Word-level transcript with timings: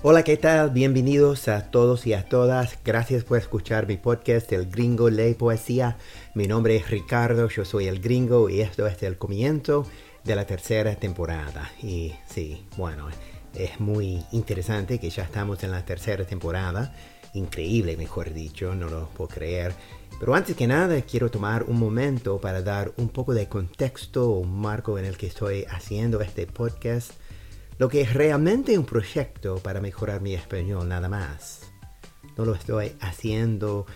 Hola, 0.00 0.22
¿qué 0.22 0.36
tal? 0.36 0.70
Bienvenidos 0.70 1.48
a 1.48 1.72
todos 1.72 2.06
y 2.06 2.12
a 2.12 2.24
todas. 2.24 2.78
Gracias 2.84 3.24
por 3.24 3.36
escuchar 3.36 3.88
mi 3.88 3.96
podcast 3.96 4.52
El 4.52 4.70
Gringo 4.70 5.10
Ley 5.10 5.34
Poesía. 5.34 5.96
Mi 6.34 6.46
nombre 6.46 6.76
es 6.76 6.88
Ricardo, 6.88 7.48
yo 7.48 7.64
soy 7.64 7.88
el 7.88 8.00
Gringo 8.00 8.48
y 8.48 8.60
esto 8.60 8.86
es 8.86 9.02
el 9.02 9.18
comienzo 9.18 9.88
de 10.22 10.36
la 10.36 10.46
tercera 10.46 10.94
temporada. 10.94 11.72
Y 11.82 12.14
sí, 12.28 12.64
bueno, 12.76 13.08
es 13.56 13.80
muy 13.80 14.24
interesante 14.30 15.00
que 15.00 15.10
ya 15.10 15.24
estamos 15.24 15.64
en 15.64 15.72
la 15.72 15.84
tercera 15.84 16.24
temporada. 16.24 16.94
Increíble, 17.34 17.96
mejor 17.96 18.32
dicho, 18.32 18.76
no 18.76 18.88
lo 18.88 19.08
puedo 19.08 19.28
creer. 19.28 19.74
Pero 20.20 20.32
antes 20.36 20.54
que 20.54 20.68
nada 20.68 21.02
quiero 21.02 21.28
tomar 21.28 21.64
un 21.64 21.76
momento 21.76 22.40
para 22.40 22.62
dar 22.62 22.92
un 22.98 23.08
poco 23.08 23.34
de 23.34 23.48
contexto 23.48 24.30
o 24.30 24.44
marco 24.44 24.96
en 24.96 25.06
el 25.06 25.16
que 25.16 25.26
estoy 25.26 25.64
haciendo 25.68 26.20
este 26.20 26.46
podcast 26.46 27.14
lo 27.78 27.88
que 27.88 28.00
es 28.00 28.12
realmente 28.12 28.76
un 28.76 28.84
proyecto 28.84 29.58
para 29.58 29.80
mejorar 29.80 30.20
mi 30.20 30.34
español 30.34 30.88
nada 30.88 31.08
más. 31.08 31.70
No 32.36 32.44
lo 32.44 32.54
estoy 32.54 32.92
haciendo 33.00 33.86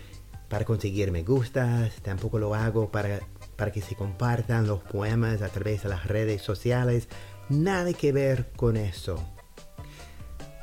para 0.48 0.64
conseguir 0.64 1.10
me 1.10 1.22
gustas, 1.22 1.94
tampoco 2.02 2.38
lo 2.38 2.54
hago 2.54 2.90
para, 2.90 3.20
para 3.56 3.72
que 3.72 3.80
se 3.80 3.96
compartan 3.96 4.66
los 4.66 4.82
poemas 4.82 5.42
a 5.42 5.48
través 5.48 5.82
de 5.82 5.88
las 5.88 6.06
redes 6.06 6.42
sociales, 6.42 7.08
nada 7.48 7.92
que 7.92 8.12
ver 8.12 8.52
con 8.54 8.76
eso. 8.76 9.18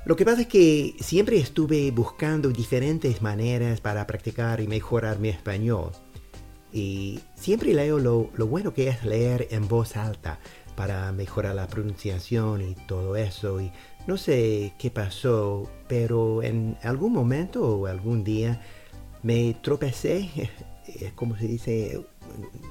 Lo 0.05 0.15
que 0.15 0.25
pasa 0.25 0.41
es 0.41 0.47
que 0.47 0.95
siempre 0.99 1.37
estuve 1.37 1.91
buscando 1.91 2.49
diferentes 2.49 3.21
maneras 3.21 3.81
para 3.81 4.07
practicar 4.07 4.61
y 4.61 4.67
mejorar 4.67 5.19
mi 5.19 5.29
español. 5.29 5.91
Y 6.71 7.19
siempre 7.35 7.73
leo 7.73 7.99
lo, 7.99 8.29
lo 8.35 8.47
bueno 8.47 8.73
que 8.73 8.87
es 8.87 9.03
leer 9.03 9.47
en 9.51 9.67
voz 9.67 9.97
alta, 9.97 10.39
para 10.79 11.11
mejorar 11.11 11.55
la 11.55 11.67
pronunciación 11.67 12.61
y 12.61 12.73
todo 12.73 13.17
eso. 13.17 13.59
Y 13.59 13.69
no 14.07 14.15
sé 14.15 14.71
qué 14.79 14.89
pasó, 14.89 15.69
pero 15.89 16.41
en 16.41 16.77
algún 16.83 17.11
momento 17.11 17.79
o 17.79 17.85
algún 17.85 18.23
día 18.23 18.61
me 19.21 19.55
tropecé, 19.61 20.29
como 21.15 21.35
se 21.35 21.47
dice? 21.47 22.01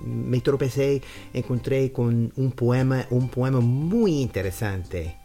Me 0.03 0.41
tropecé, 0.41 1.03
encontré 1.35 1.93
con 1.93 2.33
un 2.35 2.53
poema, 2.53 3.05
un 3.11 3.29
poema 3.29 3.61
muy 3.61 4.23
interesante. 4.23 5.19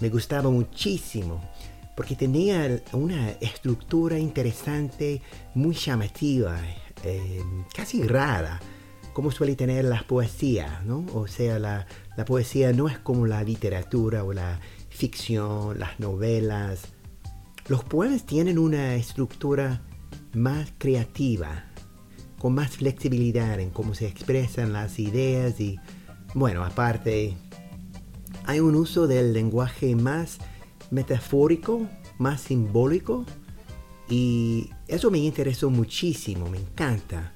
Me 0.00 0.08
gustaba 0.08 0.48
muchísimo 0.48 1.42
porque 1.94 2.16
tenía 2.16 2.80
una 2.94 3.32
estructura 3.32 4.18
interesante, 4.18 5.20
muy 5.52 5.74
llamativa, 5.74 6.58
eh, 7.04 7.42
casi 7.74 8.02
rara 8.02 8.58
como 9.12 9.30
suele 9.30 9.56
tener 9.56 9.84
las 9.84 10.04
poesías, 10.04 10.84
¿no? 10.84 11.04
O 11.14 11.26
sea, 11.26 11.58
la, 11.58 11.86
poesía 12.26 12.72
no 12.72 12.88
es 12.88 12.98
como 12.98 13.26
la 13.26 13.42
literatura 13.42 14.24
o 14.24 14.32
la 14.32 14.60
ficción, 14.90 15.78
las 15.78 15.98
novelas. 15.98 16.82
Los 17.66 17.82
poemas 17.84 18.26
tienen 18.26 18.58
una 18.58 18.94
estructura 18.94 19.82
más 20.34 20.72
creativa, 20.78 21.64
con 22.38 22.54
más 22.54 22.76
flexibilidad 22.76 23.58
en 23.58 23.70
cómo 23.70 23.94
se 23.94 24.06
expresan 24.06 24.72
las 24.72 24.98
ideas 24.98 25.60
y, 25.60 25.78
bueno, 26.34 26.64
aparte, 26.64 27.36
hay 28.44 28.60
un 28.60 28.74
uso 28.74 29.06
del 29.06 29.32
lenguaje 29.32 29.96
más 29.96 30.38
metafórico, 30.90 31.88
más 32.18 32.42
simbólico 32.42 33.24
y 34.08 34.70
eso 34.88 35.10
me 35.10 35.18
interesó 35.18 35.70
muchísimo, 35.70 36.48
me 36.48 36.58
encanta. 36.58 37.32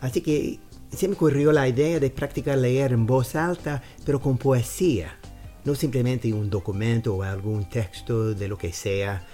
Así 0.00 0.20
que 0.20 0.60
se 0.96 1.08
me 1.08 1.14
ocurrió 1.14 1.52
la 1.52 1.68
idea 1.68 2.00
de 2.00 2.10
practicar 2.10 2.58
leer 2.58 2.92
en 2.92 3.06
voz 3.06 3.34
alta, 3.34 3.82
pero 4.04 4.20
con 4.20 4.38
poesía, 4.38 5.18
no 5.64 5.74
simplemente 5.74 6.32
un 6.32 6.50
documento 6.50 7.14
o 7.14 7.22
algún 7.22 7.68
texto 7.68 8.34
de 8.34 8.48
lo 8.48 8.58
que 8.58 8.72
sea. 8.72 9.26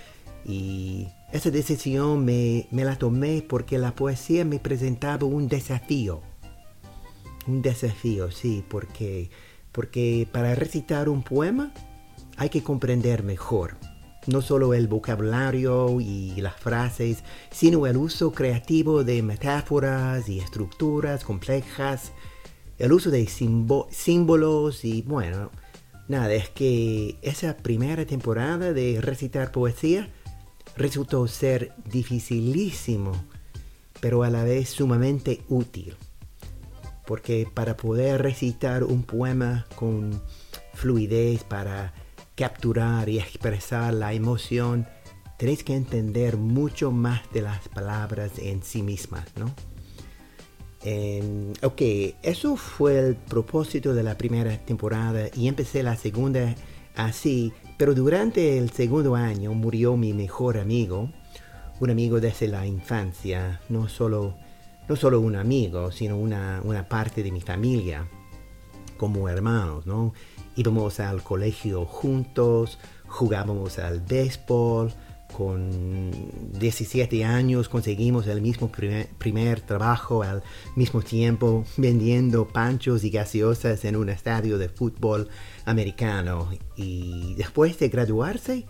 Y 0.44 1.08
esa 1.32 1.50
decisión 1.50 2.24
me, 2.24 2.68
me 2.70 2.84
la 2.84 2.96
tomé 2.96 3.42
porque 3.42 3.78
la 3.78 3.94
poesía 3.94 4.44
me 4.44 4.58
presentaba 4.58 5.26
un 5.26 5.48
desafío. 5.48 6.20
Un 7.46 7.62
desafío, 7.62 8.30
sí, 8.30 8.64
porque, 8.68 9.30
porque 9.72 10.28
para 10.30 10.54
recitar 10.54 11.08
un 11.08 11.22
poema 11.22 11.72
hay 12.36 12.48
que 12.48 12.62
comprender 12.62 13.22
mejor 13.22 13.76
no 14.26 14.42
solo 14.42 14.74
el 14.74 14.88
vocabulario 14.88 16.00
y 16.00 16.40
las 16.40 16.56
frases, 16.56 17.22
sino 17.50 17.86
el 17.86 17.96
uso 17.96 18.32
creativo 18.32 19.04
de 19.04 19.22
metáforas 19.22 20.28
y 20.28 20.40
estructuras 20.40 21.24
complejas, 21.24 22.12
el 22.78 22.92
uso 22.92 23.10
de 23.10 23.26
símbolos 23.26 24.84
y 24.84 25.02
bueno, 25.02 25.50
nada, 26.08 26.32
es 26.34 26.48
que 26.48 27.16
esa 27.22 27.56
primera 27.56 28.04
temporada 28.04 28.72
de 28.72 29.00
recitar 29.00 29.52
poesía 29.52 30.08
resultó 30.76 31.26
ser 31.26 31.72
dificilísimo, 31.84 33.12
pero 34.00 34.22
a 34.22 34.30
la 34.30 34.44
vez 34.44 34.68
sumamente 34.70 35.42
útil. 35.48 35.96
Porque 37.06 37.48
para 37.52 37.76
poder 37.76 38.20
recitar 38.20 38.82
un 38.82 39.04
poema 39.04 39.66
con 39.76 40.20
fluidez, 40.74 41.44
para 41.44 41.94
capturar 42.36 43.08
y 43.08 43.18
expresar 43.18 43.94
la 43.94 44.12
emoción, 44.12 44.86
tenéis 45.38 45.64
que 45.64 45.74
entender 45.74 46.36
mucho 46.36 46.92
más 46.92 47.22
de 47.32 47.42
las 47.42 47.68
palabras 47.68 48.32
en 48.38 48.62
sí 48.62 48.82
mismas, 48.82 49.26
¿no? 49.36 49.52
ok, 51.62 51.82
eso 52.22 52.54
fue 52.54 52.98
el 52.98 53.16
propósito 53.16 53.92
de 53.92 54.04
la 54.04 54.16
primera 54.16 54.56
temporada 54.56 55.26
y 55.34 55.48
empecé 55.48 55.82
la 55.82 55.96
segunda 55.96 56.54
así, 56.94 57.52
pero 57.76 57.92
durante 57.92 58.56
el 58.56 58.70
segundo 58.70 59.16
año 59.16 59.52
murió 59.52 59.96
mi 59.96 60.12
mejor 60.12 60.58
amigo, 60.58 61.10
un 61.80 61.90
amigo 61.90 62.20
desde 62.20 62.46
la 62.46 62.66
infancia, 62.66 63.60
no 63.68 63.88
solo, 63.88 64.36
no 64.88 64.94
solo 64.94 65.20
un 65.20 65.34
amigo, 65.34 65.90
sino 65.90 66.16
una, 66.16 66.60
una 66.64 66.88
parte 66.88 67.24
de 67.24 67.32
mi 67.32 67.40
familia, 67.40 68.08
como 68.96 69.28
hermanos, 69.28 69.86
¿no? 69.86 70.12
íbamos 70.56 71.00
al 71.00 71.22
colegio 71.22 71.84
juntos, 71.84 72.78
jugábamos 73.06 73.78
al 73.78 74.00
béisbol, 74.00 74.92
con 75.36 76.10
17 76.58 77.24
años 77.24 77.68
conseguimos 77.68 78.26
el 78.26 78.40
mismo 78.40 78.70
primer, 78.70 79.60
trabajo 79.60 80.22
al 80.22 80.42
mismo 80.76 81.02
tiempo 81.02 81.64
vendiendo 81.76 82.48
panchos 82.48 83.04
y 83.04 83.10
gaseosas 83.10 83.84
en 83.84 83.96
un 83.96 84.08
estadio 84.08 84.56
de 84.56 84.70
fútbol 84.70 85.28
americano. 85.66 86.48
Y 86.74 87.34
después 87.34 87.78
de 87.78 87.88
graduarse, 87.90 88.66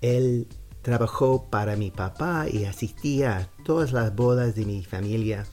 él 0.00 0.48
trabajó 0.82 1.48
para 1.50 1.76
mi 1.76 1.92
papá 1.92 2.46
y 2.50 2.64
asistía 2.64 3.36
a 3.36 3.62
todas 3.62 3.92
las 3.92 4.12
bodas 4.16 4.56
de 4.56 4.64
mi 4.64 4.82
familia. 4.84 5.46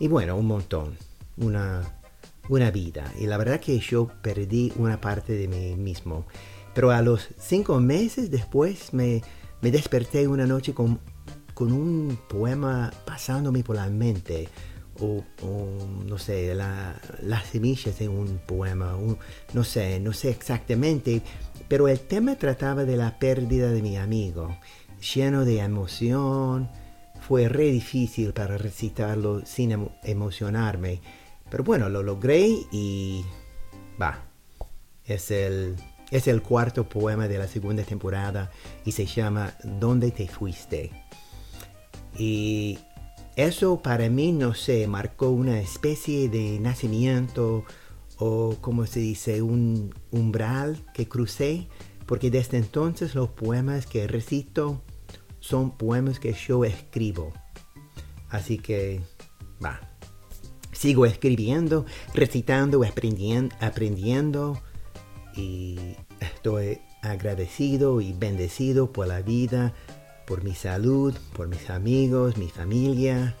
Y 0.00 0.08
bueno, 0.08 0.34
un 0.36 0.46
montón. 0.46 0.96
Una 1.36 1.99
una 2.48 2.70
vida. 2.70 3.12
Y 3.18 3.26
la 3.26 3.36
verdad 3.36 3.60
que 3.60 3.78
yo 3.78 4.08
perdí 4.22 4.72
una 4.76 5.00
parte 5.00 5.32
de 5.32 5.48
mí 5.48 5.76
mismo. 5.76 6.26
Pero 6.74 6.90
a 6.90 7.02
los 7.02 7.28
cinco 7.38 7.80
meses 7.80 8.30
después 8.30 8.92
me, 8.92 9.22
desperté 9.60 10.28
una 10.28 10.46
noche 10.46 10.72
con, 10.72 11.00
con, 11.54 11.72
un 11.72 12.18
poema 12.28 12.92
pasándome 13.04 13.62
por 13.62 13.76
la 13.76 13.88
mente. 13.88 14.48
O, 15.02 15.24
no 16.06 16.18
sé, 16.18 16.54
las 16.54 17.46
semillas 17.50 17.98
de 17.98 18.08
un 18.08 18.38
poema, 18.46 18.94
no 19.54 19.64
sé, 19.64 19.98
no 19.98 20.12
sé 20.12 20.28
exactamente, 20.28 21.22
pero 21.68 21.88
el 21.88 22.00
tema 22.00 22.36
trataba 22.36 22.84
de 22.84 22.98
la 22.98 23.18
pérdida 23.18 23.70
de 23.70 23.80
mi 23.80 23.96
amigo, 23.96 24.58
lleno 25.14 25.46
de 25.46 25.60
emoción, 25.60 26.68
fue 27.20 27.48
re 27.48 27.70
difícil 27.70 28.32
para 28.32 28.58
recitarlo 28.58 29.46
sin 29.46 29.88
emocionarme, 30.02 31.00
pero 31.50 31.64
bueno, 31.64 31.88
lo 31.88 32.02
logré 32.02 32.46
y 32.70 33.24
va. 34.00 34.24
Es 35.04 35.30
el, 35.30 35.76
es 36.10 36.28
el 36.28 36.42
cuarto 36.42 36.88
poema 36.88 37.26
de 37.28 37.38
la 37.38 37.48
segunda 37.48 37.82
temporada 37.82 38.50
y 38.84 38.92
se 38.92 39.06
llama 39.06 39.54
¿Dónde 39.64 40.10
te 40.10 40.28
fuiste? 40.28 40.90
Y 42.16 42.78
eso 43.36 43.80
para 43.82 44.08
mí, 44.08 44.32
no 44.32 44.54
sé, 44.54 44.86
marcó 44.86 45.30
una 45.30 45.60
especie 45.60 46.28
de 46.28 46.60
nacimiento 46.60 47.64
o 48.18 48.56
como 48.60 48.86
se 48.86 49.00
dice, 49.00 49.40
un 49.40 49.94
umbral 50.10 50.84
que 50.92 51.08
crucé, 51.08 51.68
porque 52.06 52.30
desde 52.30 52.58
entonces 52.58 53.14
los 53.14 53.30
poemas 53.30 53.86
que 53.86 54.06
recito 54.06 54.82
son 55.40 55.76
poemas 55.76 56.20
que 56.20 56.34
yo 56.34 56.64
escribo. 56.66 57.32
Así 58.28 58.58
que, 58.58 59.00
va, 59.64 59.89
sigo 60.80 61.04
escribiendo, 61.04 61.84
recitando, 62.14 62.82
aprendiendo, 62.82 63.54
aprendiendo 63.60 64.62
y 65.36 65.78
estoy 66.20 66.78
agradecido 67.02 68.00
y 68.00 68.14
bendecido 68.14 68.90
por 68.90 69.06
la 69.06 69.20
vida, 69.20 69.74
por 70.26 70.42
mi 70.42 70.54
salud, 70.54 71.14
por 71.34 71.48
mis 71.48 71.68
amigos, 71.68 72.38
mi 72.38 72.48
familia. 72.48 73.36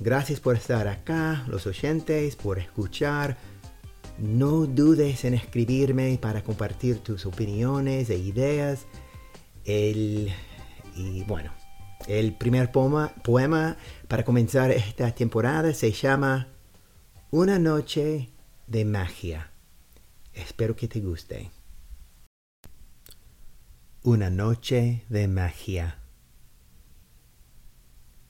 Gracias 0.00 0.40
por 0.40 0.56
estar 0.56 0.88
acá, 0.88 1.44
los 1.46 1.64
oyentes, 1.68 2.34
por 2.34 2.58
escuchar. 2.58 3.36
No 4.18 4.66
dudes 4.66 5.24
en 5.24 5.34
escribirme 5.34 6.18
para 6.20 6.42
compartir 6.42 6.98
tus 6.98 7.24
opiniones 7.24 8.10
e 8.10 8.18
ideas. 8.18 8.86
El, 9.64 10.32
y 10.96 11.22
bueno, 11.22 11.52
el 12.08 12.34
primer 12.34 12.72
poema, 12.72 13.12
poema 13.22 13.76
para 14.08 14.24
comenzar 14.24 14.72
esta 14.72 15.12
temporada 15.12 15.72
se 15.72 15.92
llama 15.92 16.48
Una 17.36 17.58
noche 17.58 18.30
de 18.68 18.84
magia. 18.84 19.50
Espero 20.32 20.76
que 20.76 20.86
te 20.86 21.00
guste. 21.00 21.50
Una 24.04 24.30
noche 24.30 25.04
de 25.08 25.26
magia. 25.26 25.98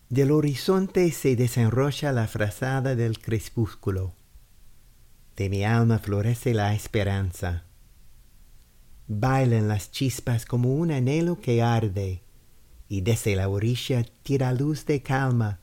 Del 0.08 0.30
horizonte 0.30 1.10
se 1.10 1.36
desenrolla 1.36 2.12
la 2.12 2.26
frazada 2.26 2.96
del 2.96 3.18
crepúsculo. 3.18 4.14
De 5.36 5.50
mi 5.50 5.66
alma 5.66 5.98
florece 5.98 6.54
la 6.54 6.72
esperanza. 6.72 7.66
Bailan 9.06 9.68
las 9.68 9.90
chispas 9.90 10.46
como 10.46 10.76
un 10.76 10.90
anhelo 10.90 11.42
que 11.42 11.60
arde, 11.60 12.22
y 12.88 13.02
desde 13.02 13.36
la 13.36 13.50
orilla 13.50 14.02
tira 14.22 14.54
luz 14.54 14.86
de 14.86 15.02
calma 15.02 15.60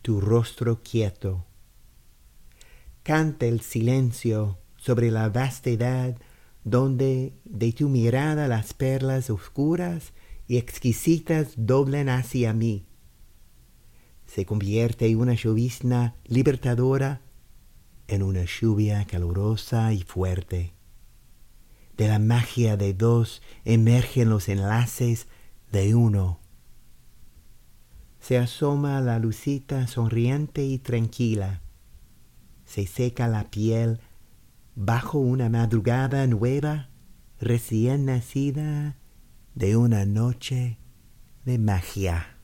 tu 0.00 0.22
rostro 0.22 0.82
quieto. 0.82 1.47
Canta 3.08 3.46
el 3.46 3.62
silencio 3.62 4.58
sobre 4.76 5.10
la 5.10 5.30
vastedad 5.30 6.14
donde 6.62 7.32
de 7.44 7.72
tu 7.72 7.88
mirada 7.88 8.48
las 8.48 8.74
perlas 8.74 9.30
oscuras 9.30 10.12
y 10.46 10.58
exquisitas 10.58 11.54
doblan 11.56 12.10
hacia 12.10 12.52
mí 12.52 12.84
se 14.28 14.44
convierte 14.44 15.06
en 15.06 15.18
una 15.18 15.34
llovizna 15.34 16.14
libertadora 16.26 17.22
en 18.08 18.22
una 18.22 18.44
lluvia 18.44 19.04
calurosa 19.06 19.92
y 19.92 20.02
fuerte. 20.02 20.74
De 21.96 22.08
la 22.08 22.18
magia 22.18 22.76
de 22.76 22.92
dos 22.94 23.42
emergen 23.64 24.28
los 24.28 24.48
enlaces 24.48 25.28
de 25.72 25.94
uno. 25.94 26.40
Se 28.20 28.38
asoma 28.38 29.00
la 29.00 29.18
lucita 29.18 29.86
sonriente 29.86 30.64
y 30.64 30.78
tranquila. 30.78 31.62
Se 32.68 32.86
seca 32.86 33.26
la 33.28 33.50
piel 33.50 34.00
bajo 34.74 35.18
una 35.18 35.48
madrugada 35.48 36.26
nueva, 36.26 36.90
recién 37.40 38.04
nacida 38.04 38.98
de 39.54 39.78
una 39.78 40.04
noche 40.04 40.76
de 41.46 41.56
magia. 41.56 42.36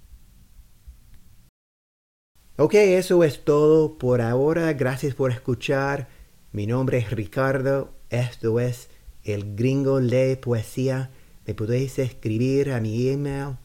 Ok, 2.57 2.73
eso 2.73 3.23
es 3.23 3.45
todo 3.45 3.99
por 3.99 4.23
ahora. 4.23 4.73
Gracias 4.73 5.15
por 5.15 5.31
escuchar. 5.31 6.09
Mi 6.53 6.67
nombre 6.67 6.97
es 6.99 7.11
Ricardo. 7.11 7.93
Esto 8.09 8.61
es 8.61 8.89
El 9.25 9.55
Gringo 9.55 10.01
Lee 10.01 10.37
Poesía. 10.37 11.11
Me 11.47 11.53
podéis 11.53 11.99
escribir 11.99 12.73
a 12.73 12.81
mi 12.81 13.09
email 13.09 13.59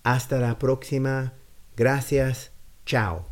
Hasta 0.03 0.39
la 0.39 0.57
próxima. 0.59 1.33
Gracias. 1.75 2.51
Chao. 2.85 3.31